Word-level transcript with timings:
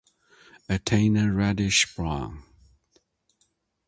Antenna 0.67 1.29
reddish 1.31 1.85
brown. 1.95 2.41